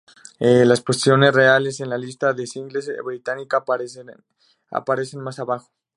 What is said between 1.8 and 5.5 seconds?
la lista de singles británica aparecen más